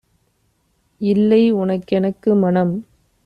[1.01, 2.73] "இல்லை உனக்கெனக்கு- மணம்